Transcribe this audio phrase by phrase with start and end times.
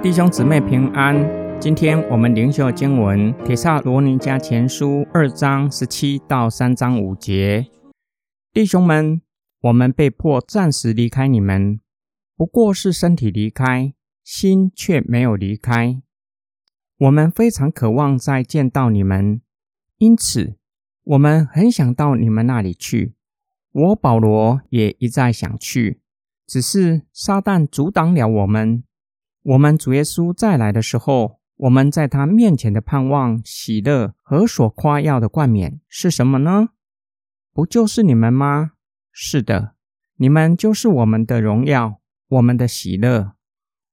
[0.00, 7.66] 弟兄姊妹平安，今天我们灵修经文《铁萨罗尼迦前书》二章十七到三章五节。
[8.52, 9.20] 弟兄们，
[9.60, 11.80] 我们被迫暂时离开你们，
[12.36, 13.92] 不过是身体离开，
[14.22, 16.00] 心却没有离开。
[16.98, 19.42] 我们非常渴望再见到你们，
[19.98, 20.56] 因此
[21.02, 23.17] 我们很想到你们那里去。
[23.78, 26.00] 我保罗也一再想去，
[26.48, 28.82] 只是撒旦阻挡了我们。
[29.44, 36.70] 我们主耶稣再来的时候，我们在他面前的盼望、喜乐和所夸耀的冠冕是什么呢？
[37.54, 38.72] 不就是你们吗？
[39.12, 39.74] 是的，
[40.16, 43.34] 你们就是我们的荣耀，我们的喜乐。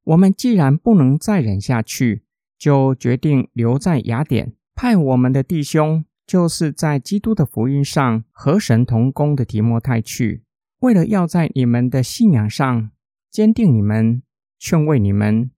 [0.04, 2.26] 我们既然不能再忍下去，
[2.57, 10.43] 就决定留在雅典，派我们的弟兄，就是在基督的福音上和神同工的提摩太去，
[10.79, 12.91] 为了要在你们的信仰上
[13.29, 14.21] 坚定你们。
[14.57, 15.51] 劝慰你们，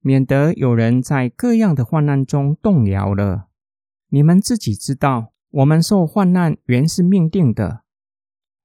[0.00, 3.48] 免得有人在各样的患难中动摇了。
[4.08, 7.82] 你们自己知道，我们受患难原是命定的。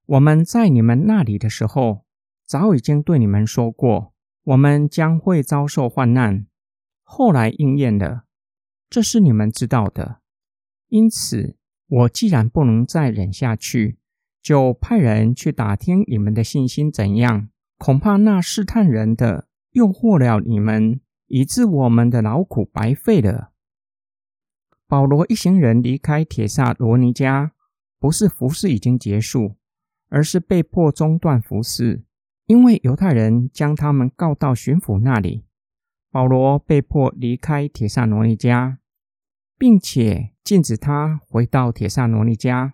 [0.06, 2.06] 我们在你们那里的时候，
[2.48, 4.14] 早已经对你们说过，
[4.46, 6.48] 我们将会遭受患难。
[7.04, 8.24] 后来应验了，
[8.90, 10.22] 这是你们知道的。
[10.96, 11.58] 因此，
[11.88, 13.98] 我既然不能再忍下去，
[14.42, 17.50] 就派人去打听你们的信心怎样。
[17.78, 19.50] 恐怕那试探人的。
[19.72, 23.52] 诱惑了你们，以致我们的劳苦白费了。
[24.88, 27.52] 保罗一行人离开铁萨罗尼加，
[28.00, 29.58] 不是服侍已经结束，
[30.08, 32.06] 而是被迫中断服侍，
[32.46, 35.44] 因为犹太人将他们告到巡抚那里。
[36.10, 38.80] 保罗被迫离开铁萨罗尼加，
[39.58, 42.74] 并且禁止他回到铁萨罗尼迦。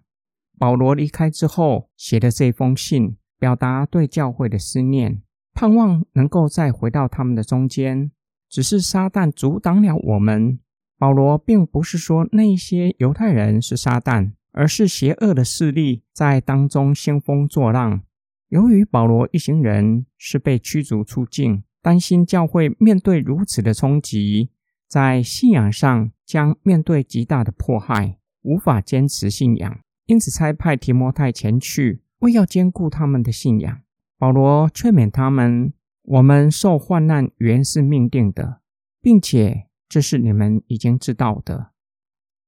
[0.57, 5.21] 保罗离开之后，写的这封信，表达对教会的思念。
[5.53, 8.11] 盼望能够再回到他们的中间，
[8.49, 10.59] 只是撒旦阻挡了我们。
[10.97, 18.03] 保罗并不是说那些犹太人是撒旦，而是邪恶的势力在当中兴风作浪。
[18.49, 24.51] 由于保罗一行人是被驱逐出境，担心教会面对如此的冲击，
[24.87, 33.81] 在信仰上将面对极大的迫害，无法坚持信仰，因此差派提摩太前去，为要兼顾他们的信仰。
[34.17, 38.61] 保罗劝勉他们：“我们受患难原是命定的，
[39.01, 41.71] 并且这是你们已经知道的，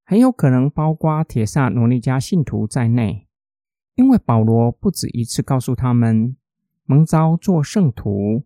[0.06, 3.28] 很有可能包括铁萨罗尼迦信徒在内，
[3.96, 6.38] 因为保罗不止一次告诉他们，
[6.86, 8.46] 蒙召做圣徒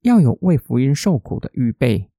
[0.00, 2.10] 要有为福音受苦的预备，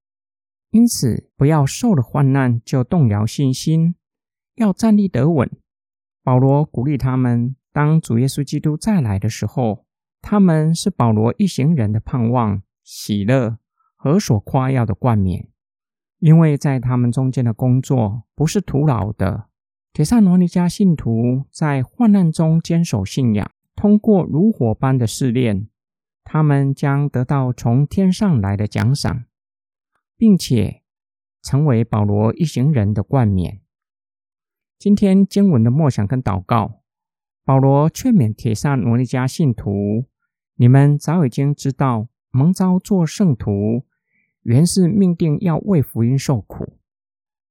[0.71, 3.95] 因此不要受了患难就动摇信心，
[4.55, 5.49] 要站立得稳。”
[6.23, 9.85] 保罗鼓励他们，当主耶稣基督再来的时候。
[10.21, 13.57] 他们是保罗一行人的盼望、喜乐
[13.95, 15.47] 和所夸耀的冠冕，
[16.19, 19.45] 因为在他们中间的工作不是徒劳的。
[19.93, 25.69] 铁萨罗尼迦信徒在患难中坚守信仰，通过如火般的试炼，
[26.25, 29.23] 他们将得到从天上来的奖赏，
[30.19, 30.81] 并且
[31.41, 33.61] 成为保罗一行人的冠冕。
[34.77, 36.81] 今天经文的默想跟祷告。
[37.45, 40.05] 保罗劝勉铁萨罗尼迦信徒
[40.55, 43.85] ：“你们早已经知道，蒙召做圣徒，
[44.41, 46.77] 原是命定要为福音受苦。”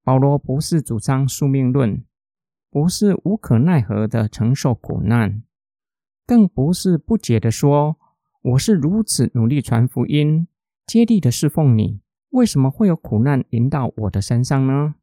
[0.04, 2.04] 保罗不是主张宿命论，
[2.70, 5.42] 不是无可奈何的承受苦难，
[6.26, 7.96] 更不是不解的说
[8.42, 10.46] ：“我是如此努力传福音，
[10.86, 14.94] 接力的侍奉你，为什么会有苦难临到我的身上呢？”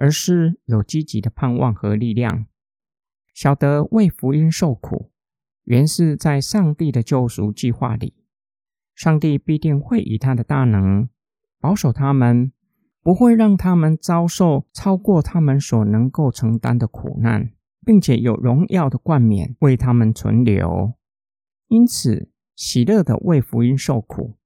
[0.00, 2.46] 而是有积极的盼望和力量。
[3.34, 5.10] 晓得为福音受苦，
[5.64, 8.14] 原是在上帝的救赎计划里。
[8.94, 11.08] 上帝必定会以他的大能
[11.60, 12.52] 保守他们，
[13.02, 17.50] 不会让他们遭受超过他们所能够承担的苦难，
[17.84, 20.94] 并且有荣耀的冠冕为他们存留。
[21.68, 24.36] 因此，喜乐的为福音受苦，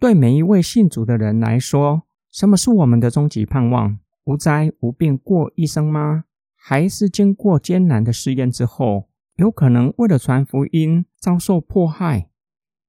[0.00, 3.98] 对每一位信主的人来说，什么是我们的终极盼望？
[4.24, 6.24] 无灾无病过一生吗？
[6.56, 12.30] 还是经过艰难的试验之后，有可能为了传福音遭受迫害，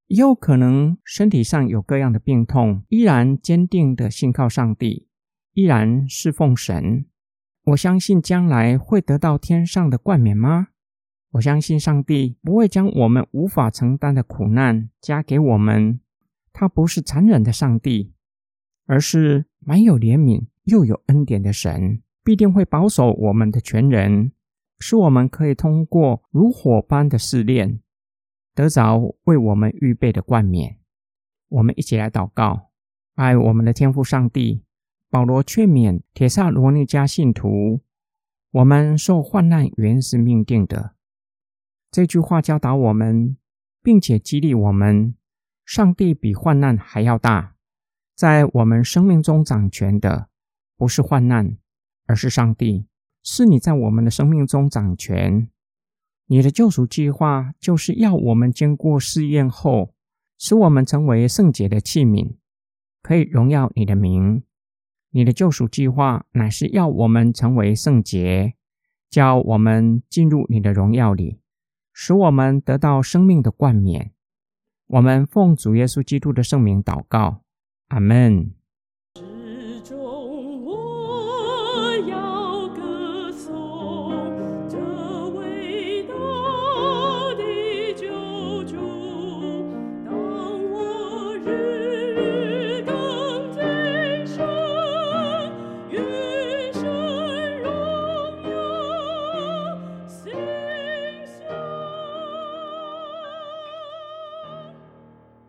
[0.07, 5.09] 也有可能身体上有各样的病痛，依然坚定的信靠上帝，
[5.53, 7.03] 依然侍奉神。
[7.65, 10.69] 我相信将来会得到天上的冠冕吗？
[11.31, 15.99] 我相信上帝不会将我们无法承担的苦难加给我们，
[16.53, 18.13] 他不是残忍的上帝，
[18.85, 22.01] 而是满有怜悯又有恩典的神。
[22.23, 24.31] 必定会保守我们的全人，
[24.77, 27.81] 使我们可以通过如火般的试炼，
[28.53, 30.77] 得着为我们预备的冠冕。
[31.49, 32.69] 我们一起来祷告，
[33.15, 34.63] 爱我们的天父上帝。
[35.09, 37.81] 保罗劝勉铁萨罗尼迦信徒
[38.53, 40.93] ：“我们受患难原是命定的。”
[41.89, 43.35] 这句话教导我们，
[43.81, 45.15] 并且激励我们：
[45.73, 47.55] 上帝比患难还要大，
[48.13, 50.27] 在我们生命中掌权的
[50.75, 51.57] 不是患难，
[52.07, 52.87] 而是上帝。
[53.23, 55.47] 是你在我们的生命中掌权。
[56.25, 59.93] 你的救赎计划就是要我们经过试验后，
[60.37, 62.35] 使我们成为圣洁的器皿，
[63.01, 64.43] 可以荣耀你的名。
[65.11, 68.55] 你的救赎计划乃是要我们成为圣洁，
[69.09, 71.39] 叫我们进入你的荣耀里，
[71.93, 74.11] 使我们得到生命的冠冕。
[74.91, 77.43] 我们奉主耶稣基督的圣名祷告，
[77.87, 78.60] 阿门。